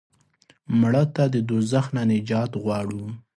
مړه 0.79 1.03
ته 1.15 1.23
د 1.33 1.35
دوزخ 1.49 1.85
نه 1.95 2.03
نجات 2.11 2.51
غواړو 2.63 3.03